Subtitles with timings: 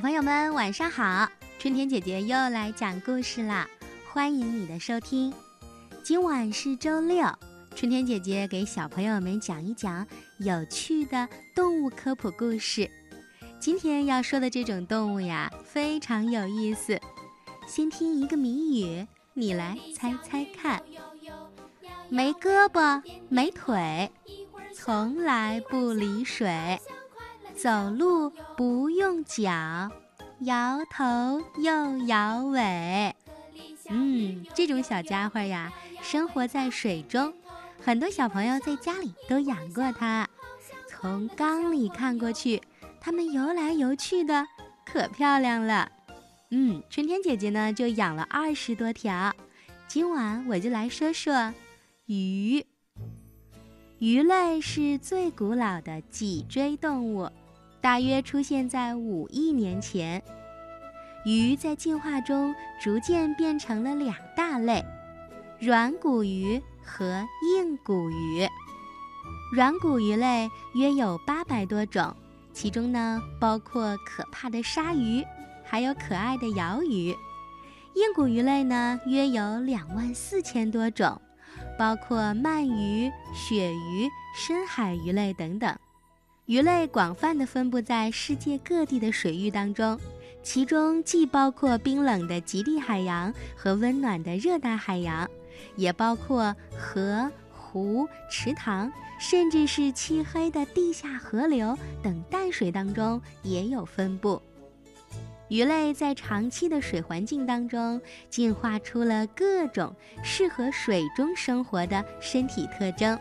[0.00, 1.28] 小朋友们晚上好，
[1.58, 3.68] 春天姐姐又来讲故事啦，
[4.10, 5.30] 欢迎你的收听。
[6.02, 7.22] 今晚是周六，
[7.76, 10.06] 春天姐姐给小朋友们讲一讲
[10.38, 12.90] 有趣的动物科普故事。
[13.60, 16.98] 今天要说的这种动物呀，非常有意思。
[17.68, 20.82] 先听一个谜语，你来猜猜看。
[22.08, 24.10] 没胳膊没腿，
[24.74, 26.80] 从来不离水。
[27.62, 29.50] 走路不用脚，
[30.40, 33.14] 摇头又摇尾。
[33.90, 37.34] 嗯，这种小家伙呀，生活在水中，
[37.84, 40.26] 很多小朋友在家里都养过它。
[40.88, 42.62] 从缸里看过去，
[42.98, 44.46] 它们游来游去的，
[44.86, 45.92] 可漂亮了。
[46.50, 49.34] 嗯，春天姐姐呢就养了二十多条。
[49.86, 51.52] 今晚我就来说说
[52.06, 52.64] 鱼。
[53.98, 57.30] 鱼类是最古老的脊椎动物。
[57.80, 60.22] 大约出现在五亿年前，
[61.24, 64.84] 鱼在进化中逐渐变成了两大类：
[65.58, 68.46] 软骨鱼和硬骨鱼。
[69.54, 72.14] 软骨鱼类约有八百多种，
[72.52, 75.24] 其中呢包括可怕的鲨鱼，
[75.64, 77.16] 还有可爱的鳐鱼。
[77.94, 81.18] 硬骨鱼类呢约有两万四千多种，
[81.78, 85.74] 包括鳗鱼、鳕鱼、深海鱼类等等。
[86.50, 89.96] 鱼类广泛地分布在世界各地的水域当中，
[90.42, 95.30] 其中既包括冰冷的极地海洋和温暖的热带海洋，
[95.76, 104.42] 也包括河、湖、池塘，甚至是漆黑的地下河流等淡水当中也有分布。
[105.46, 109.94] 鱼类在长期的水环境当中，进化出了各种
[110.24, 113.16] 适合水中生活的身体特征，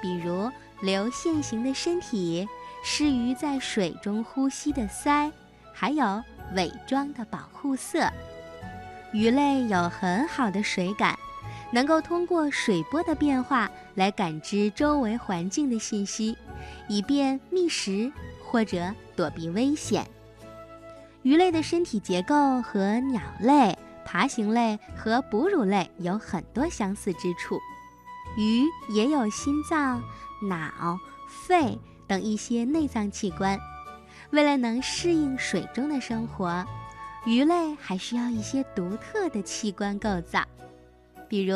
[0.00, 0.48] 比如。
[0.82, 2.46] 流线型的身体，
[2.82, 5.30] 适于在水中呼吸的鳃，
[5.72, 6.22] 还有
[6.56, 8.10] 伪装的保护色。
[9.12, 11.16] 鱼类有很好的水感，
[11.70, 16.36] 能够通过水波的变化来感知周围环境的信息，
[16.88, 18.10] 以便觅食
[18.44, 20.04] 或者躲避危险。
[21.22, 27.60] 鱼类的身体结构和鸟类、爬行类和哺乳类有很多相似之处。
[28.36, 30.02] 鱼也有心脏。
[30.42, 30.98] 脑、
[31.28, 31.78] 肺
[32.08, 33.56] 等一些内脏器官，
[34.30, 36.66] 为了能适应水中的生活，
[37.24, 40.42] 鱼类还需要一些独特的器官构造。
[41.28, 41.54] 比如，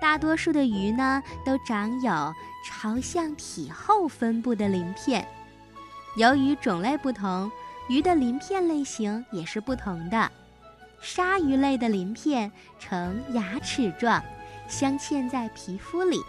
[0.00, 2.32] 大多数的鱼呢，都长有
[2.64, 5.26] 朝向体后分布的鳞片。
[6.16, 7.50] 由于种类不同，
[7.88, 10.30] 鱼的鳞片类型也是不同的。
[11.00, 14.22] 鲨鱼类的鳞片呈牙齿状，
[14.70, 16.22] 镶嵌在皮肤里。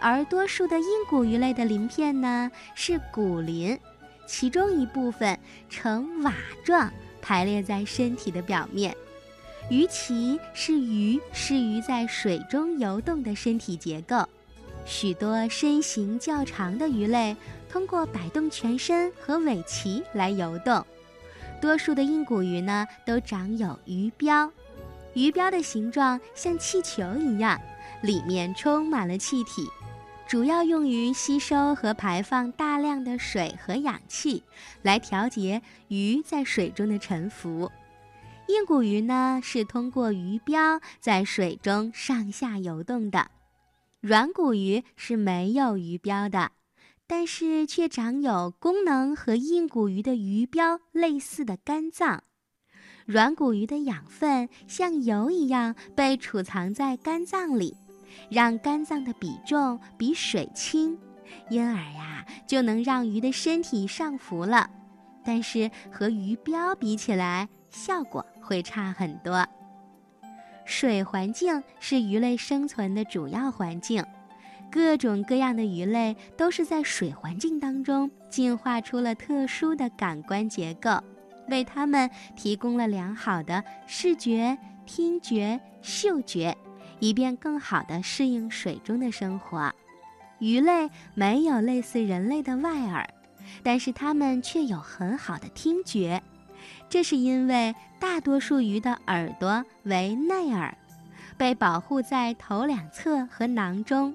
[0.00, 3.78] 而多数的硬骨鱼类的鳞片呢是骨鳞，
[4.26, 5.38] 其中一部分
[5.68, 6.32] 呈瓦
[6.64, 6.90] 状
[7.20, 8.96] 排列在身体的表面。
[9.70, 14.26] 鱼鳍是鱼适于在水中游动的身体结构。
[14.84, 17.36] 许多身形较长的鱼类
[17.70, 20.84] 通过摆动全身和尾鳍来游动。
[21.60, 24.50] 多数的硬骨鱼呢都长有鱼标，
[25.14, 27.60] 鱼标的形状像气球一样，
[28.02, 29.66] 里面充满了气体。
[30.28, 34.42] 主要用于吸收和排放大量的水和氧气，
[34.82, 37.70] 来调节鱼在水中的沉浮。
[38.48, 43.30] 硬骨鱼呢是通过鱼标在水中上下游动的，
[44.00, 46.52] 软骨鱼是没有鱼标的，
[47.06, 52.24] 但是却长有功能和硬骨鱼的鱼标类似的肝脏。
[53.04, 57.76] 软骨鱼的养分像油一样被储藏在肝脏里。
[58.28, 60.98] 让肝脏的比重比水轻，
[61.48, 64.68] 因而呀就能让鱼的身体上浮了。
[65.24, 69.46] 但是和鱼标比起来，效果会差很多。
[70.64, 74.04] 水环境是鱼类生存的主要环境，
[74.70, 80.90] 各种各样的鱼类都是在水环境当中进化出了特殊的感官结构，
[81.48, 84.56] 为它们提供了良好的视觉、
[84.86, 86.56] 听觉、嗅觉。
[87.02, 89.74] 以便更好地适应水中的生活，
[90.38, 93.12] 鱼类没有类似人类的外耳，
[93.64, 96.22] 但是它们却有很好的听觉。
[96.88, 100.78] 这是因为大多数鱼的耳朵为内耳，
[101.36, 104.14] 被保护在头两侧和囊中，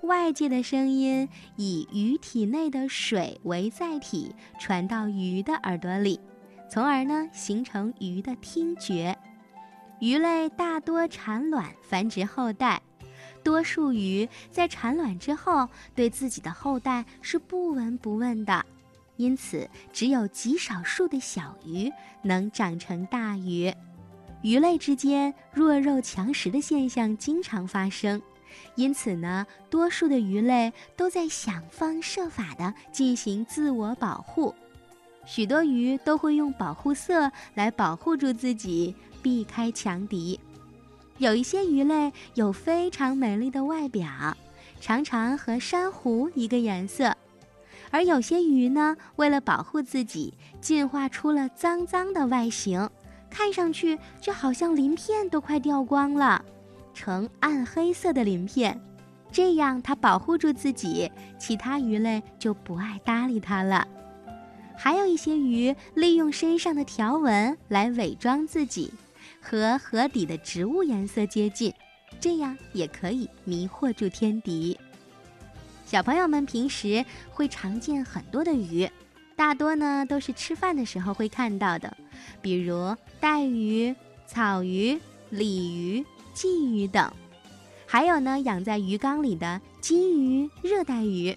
[0.00, 6.18] 外界的声音以鱼体内的水为载体传到鱼的耳朵里，
[6.68, 9.16] 从而呢形成鱼的听觉。
[9.98, 12.82] 鱼类大多产卵繁殖后代，
[13.42, 18.64] 多数鱼在产卵之后对自己的后代是不闻不问的。
[19.16, 21.90] 因此只有极少数的小鱼
[22.20, 23.72] 能长成大鱼。
[24.42, 28.20] 鱼类之间弱肉强食的现象经常发生，
[28.74, 34.54] 因此呢，多数的鱼类都在想方设法地进行自我保护。
[35.26, 40.38] 许多鱼都会用保护色来保护住自己，避开强敌。
[41.18, 44.06] 有一些鱼类有非常美丽的外表，
[44.80, 47.10] 常常和珊瑚一个颜色；
[47.90, 52.88] 而有些鱼呢，为了保护自己，进化出了脏脏的外形，
[53.28, 56.44] 看上去就好像鳞片都快掉光了，
[56.94, 58.80] 呈暗黑色的鳞片。
[59.32, 63.88] 这样它保护住自己，其他鱼类就不爱搭理它了。
[64.76, 68.92] 还有一些鱼利用身上的条纹来伪装自己，
[69.40, 71.72] 和河底的植物颜色接近，
[72.20, 74.78] 这样也可以迷惑住天敌。
[75.86, 78.88] 小朋友们平时会常见很多的鱼，
[79.34, 81.96] 大多呢都是吃饭的时候会看到的，
[82.42, 83.94] 比如带鱼、
[84.26, 85.00] 草鱼、
[85.30, 87.10] 鲤鱼、鲫鱼等，
[87.86, 91.36] 还有呢养在鱼缸里的金鱼、热带鱼。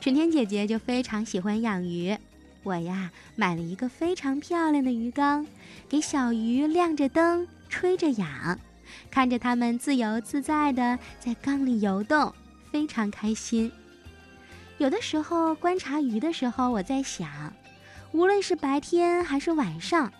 [0.00, 2.16] 春天姐姐就非常喜欢养鱼。
[2.66, 5.46] 我呀，买了一个非常漂亮的鱼缸，
[5.88, 8.58] 给小鱼亮着灯，吹着氧，
[9.08, 12.34] 看着它们自由自在地在缸里游动，
[12.72, 13.70] 非常开心。
[14.78, 17.52] 有的时候观察鱼的时候，我在想，
[18.10, 20.12] 无论是白天还是晚上，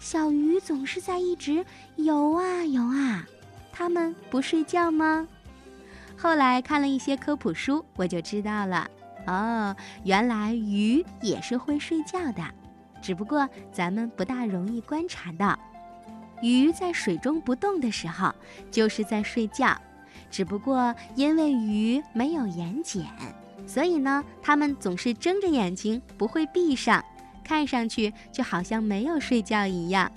[0.00, 1.64] 小鱼总是在一直
[1.94, 3.24] 游啊游啊，
[3.70, 5.28] 它们不睡觉吗？
[6.18, 8.90] 后来看了一些科普书，我就知道了。
[9.26, 9.74] 哦，
[10.04, 12.42] 原来鱼也是会睡觉的，
[13.00, 15.58] 只不过咱们不大容易观察到。
[16.42, 18.34] 鱼在水中不动的时候，
[18.70, 19.76] 就是在睡觉。
[20.30, 23.04] 只不过因为鱼没有眼睑，
[23.66, 27.04] 所以呢，它们总是睁着眼睛，不会闭上，
[27.44, 30.10] 看上去就好像没有睡觉一样。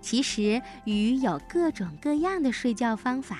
[0.00, 3.36] 其实鱼有各种各样的睡觉方法，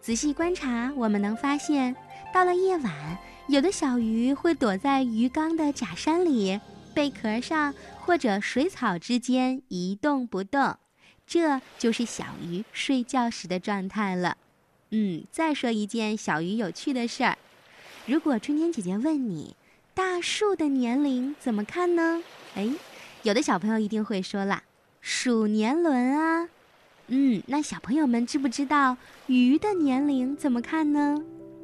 [0.00, 1.94] 仔细观察，我们能发现，
[2.32, 3.18] 到了夜晚。
[3.48, 6.60] 有的小鱼会躲在鱼缸的假山里、
[6.94, 10.76] 贝壳上或者水草之间一动不动，
[11.26, 14.36] 这就是小鱼睡觉时的状态了。
[14.90, 17.36] 嗯，再说一件小鱼有趣的事儿：
[18.06, 19.56] 如果春天姐姐问你，
[19.92, 22.22] 大树的年龄怎么看呢？
[22.54, 22.70] 哎，
[23.24, 24.62] 有的小朋友一定会说了，
[25.00, 26.48] 数年轮啊。
[27.08, 28.96] 嗯，那小朋友们知不知道
[29.26, 31.22] 鱼的年龄怎么看呢？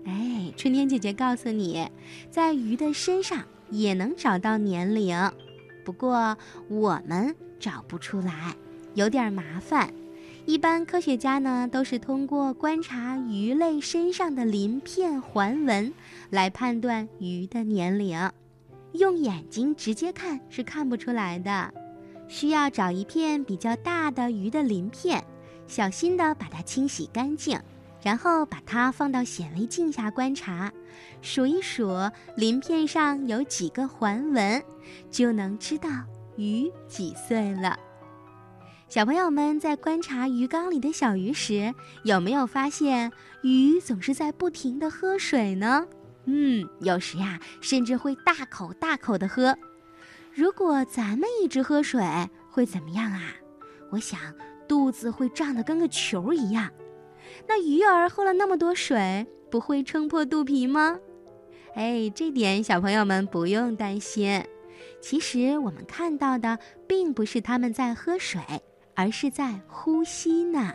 [0.09, 1.87] 哎，春天姐姐告诉你，
[2.31, 5.31] 在鱼的身上也能找到年龄，
[5.85, 6.35] 不过
[6.69, 8.57] 我们找不出来，
[8.95, 9.93] 有点麻烦。
[10.47, 15.93] 一般科学家呢都是通过观察鱼类身上的鳞片环纹
[16.31, 18.19] 来判断鱼的年龄，
[18.93, 21.75] 用眼睛直接看是看不出来的，
[22.29, 25.23] 需要找一片比较大的鱼的鳞片，
[25.67, 27.61] 小心的把它清洗干净。
[28.03, 30.73] 然后把它放到显微镜下观察，
[31.21, 31.91] 数一数
[32.37, 34.63] 鳞片上有几个环纹，
[35.11, 35.89] 就能知道
[36.37, 37.79] 鱼几岁了。
[38.89, 41.75] 小朋友们在观察鱼缸里的小鱼时，
[42.05, 43.13] 有没有发现
[43.43, 45.87] 鱼总是在不停地喝水呢？
[46.25, 49.57] 嗯，有时呀，甚至会大口大口地喝。
[50.33, 52.03] 如果咱们一直喝水，
[52.51, 53.35] 会怎么样啊？
[53.91, 54.21] 我想
[54.69, 56.71] 肚子会胀得跟个球一样。
[57.47, 60.99] 那鱼儿喝了那么多水，不会撑破肚皮吗？
[61.75, 64.43] 哎，这点小朋友们不用担心。
[65.01, 68.41] 其实我们看到的并不是它们在喝水，
[68.95, 70.75] 而是在呼吸呢。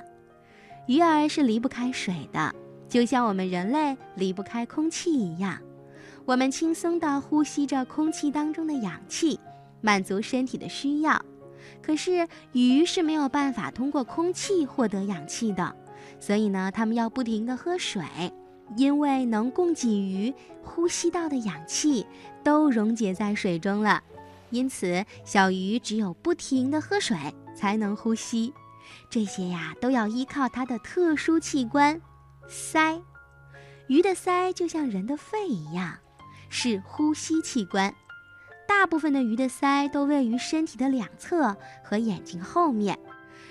[0.87, 2.53] 鱼儿是离不开水的，
[2.87, 5.59] 就像我们人类离不开空气一样。
[6.25, 9.39] 我们轻松地呼吸着空气当中的氧气，
[9.81, 11.21] 满足身体的需要。
[11.81, 15.75] 可是鱼是没有办法通过空气获得氧气的。
[16.25, 18.01] 所以呢，它们要不停地喝水，
[18.77, 22.07] 因为能供给鱼呼吸到的氧气
[22.41, 24.01] 都溶解在水中了。
[24.49, 27.17] 因此，小鱼只有不停地喝水
[27.53, 28.53] 才能呼吸。
[29.09, 32.01] 这些呀，都要依靠它的特殊器官——
[32.47, 33.01] 鳃。
[33.87, 35.97] 鱼的鳃就像人的肺一样，
[36.47, 37.93] 是呼吸器官。
[38.65, 42.97] 大部分的鱼的鳃都位于身体的两侧和眼睛后面。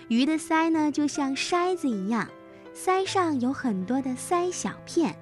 [0.08, 2.26] 鱼的鳃呢，就像筛子一样。
[2.74, 5.14] 鳃上有很多的鳃小片，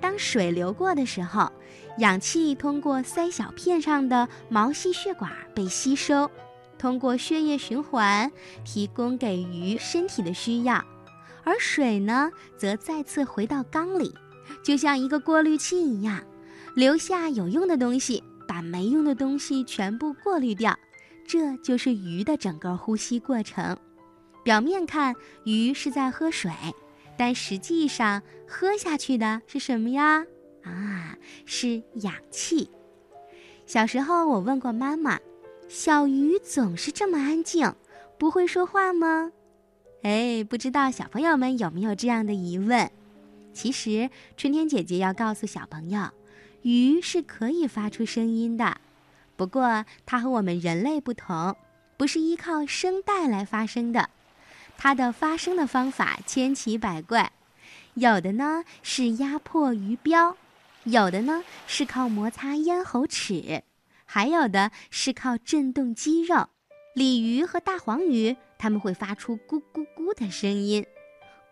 [0.00, 1.50] 当水流过的时候，
[1.98, 6.30] 氧气通过鳃小片上的毛细血管被吸收，
[6.78, 8.30] 通过血液循环
[8.64, 10.84] 提供给鱼身体的需要，
[11.44, 14.14] 而水呢，则再次回到缸里，
[14.64, 16.20] 就像一个过滤器一样，
[16.74, 20.76] 留下有用的东西，把没用的东西全部过滤掉。
[21.24, 23.78] 这就是鱼的整个呼吸过程。
[24.42, 26.50] 表面看，鱼是在喝水，
[27.16, 30.26] 但实际上喝下去的是什么呀？
[30.64, 32.70] 啊，是氧气。
[33.66, 35.20] 小时候我问过妈妈，
[35.68, 37.72] 小鱼总是这么安静，
[38.18, 39.30] 不会说话吗？
[40.02, 42.90] 哎，不知道小朋友们有没有这样的疑问？
[43.52, 46.08] 其实春天姐姐要告诉小朋友，
[46.62, 48.78] 鱼是可以发出声音的。
[49.36, 51.54] 不过，它和我们人类不同，
[51.96, 54.10] 不是依靠声带来发声的。
[54.76, 57.32] 它的发声的方法千奇百怪，
[57.94, 60.36] 有的呢是压迫鱼标，
[60.84, 63.62] 有的呢是靠摩擦咽喉齿，
[64.04, 66.48] 还有的是靠震动肌肉。
[66.94, 70.84] 鲤鱼和大黄鱼，它们会发出咕咕咕的声音。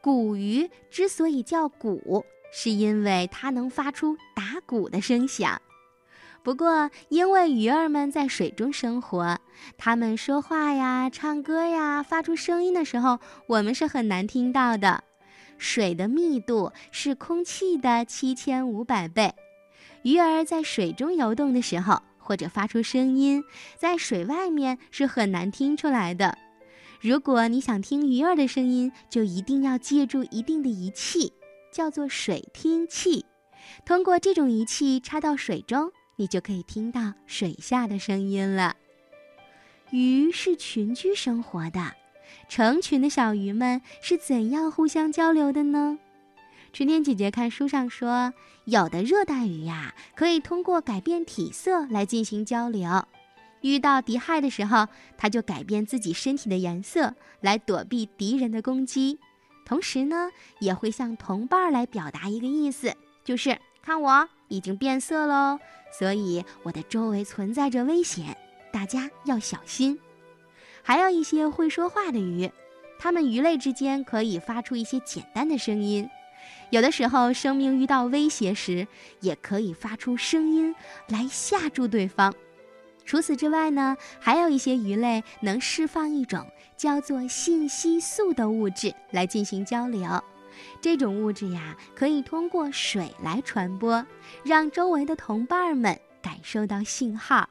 [0.03, 5.63] 鼓鱼之所以叫鼓，是因为它能发出打鼓的声响。
[6.43, 9.39] 不过，因为鱼儿们在水中生活，
[9.77, 15.05] 它们说话呀、唱歌呀、发出声音的时候，我们是很难听到的。
[15.59, 19.35] 水的密度是空气的七千五百倍，
[20.03, 23.45] 鱼儿在水中游动的时候或者发出声音，
[23.77, 26.39] 在水外面是很难听出来的。
[27.03, 31.35] 如果你想听鱼儿的声音，就一定要借助一定的仪器，
[31.71, 33.27] 叫做水听器。
[33.85, 35.93] 通过这种仪器插到水中。
[36.21, 38.77] 你就可以听到水下的声音了。
[39.91, 41.95] 鱼是群居生活的，
[42.47, 45.99] 成群的小鱼们是怎样互相交流的呢？
[46.75, 48.35] 春天姐姐看书上说，
[48.67, 53.07] 有的热带鱼呀，可以通过改变体色来进行交流。
[53.63, 59.19] 遇到敌害的时候，它就改变自己身体的颜色来躲避敌人的攻击，
[59.65, 65.59] 同时呢，也会向同伴来表达一个意思，就是看我已经变色喽。
[65.91, 68.37] 所以我的周围存在着危险，
[68.71, 69.99] 大家要小心。
[70.83, 72.51] 还有一些会说话的鱼，
[72.99, 76.09] 它们鱼类之间可以发出一些简单的声音，
[76.71, 78.87] 有的时候生命遇到威胁时，
[79.21, 80.75] 也可以发出声音
[81.09, 82.35] 来吓住对方。
[83.05, 90.23] 除此之外呢，还有一些鱼类能释放一种叫做信息素的物质来进行交流。
[90.81, 94.07] 这种物质呀，可以通过水来传播，
[94.45, 97.49] 让周围的同伴们感受到信号。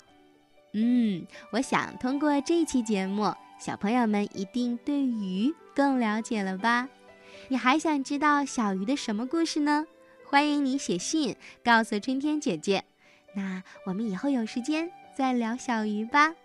[0.74, 6.88] 嗯，我想通过这期节目，小朋友们一定对鱼更了解了吧？
[7.48, 9.86] 你还想知道小鱼的什么故事呢？
[10.26, 12.84] 欢迎你写信告诉春天姐姐。
[13.34, 16.36] 那我们以后有时间再聊小鱼吧。